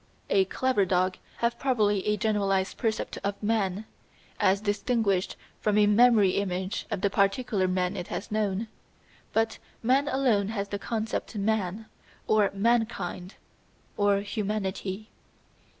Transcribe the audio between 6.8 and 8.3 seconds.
of the particular men it